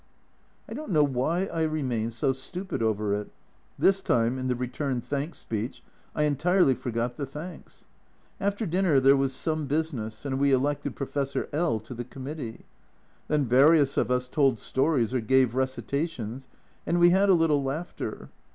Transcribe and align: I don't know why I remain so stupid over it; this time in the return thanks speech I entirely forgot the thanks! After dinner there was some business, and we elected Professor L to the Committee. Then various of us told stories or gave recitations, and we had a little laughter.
I 0.67 0.73
don't 0.73 0.89
know 0.91 1.03
why 1.03 1.43
I 1.45 1.61
remain 1.61 2.09
so 2.09 2.33
stupid 2.33 2.81
over 2.81 3.13
it; 3.13 3.29
this 3.77 4.01
time 4.01 4.39
in 4.39 4.47
the 4.47 4.55
return 4.55 4.99
thanks 4.99 5.37
speech 5.37 5.83
I 6.15 6.23
entirely 6.23 6.73
forgot 6.73 7.17
the 7.17 7.27
thanks! 7.27 7.85
After 8.39 8.65
dinner 8.65 8.99
there 8.99 9.15
was 9.15 9.31
some 9.31 9.67
business, 9.67 10.25
and 10.25 10.39
we 10.39 10.51
elected 10.53 10.95
Professor 10.95 11.49
L 11.53 11.79
to 11.81 11.93
the 11.93 12.03
Committee. 12.03 12.65
Then 13.27 13.45
various 13.45 13.95
of 13.95 14.09
us 14.09 14.27
told 14.27 14.57
stories 14.57 15.13
or 15.13 15.21
gave 15.21 15.53
recitations, 15.53 16.47
and 16.87 16.99
we 16.99 17.11
had 17.11 17.29
a 17.29 17.35
little 17.35 17.61
laughter. 17.61 18.29